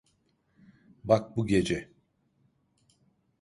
Bak 1.03 1.37
bu 1.37 1.47
gece. 1.47 1.91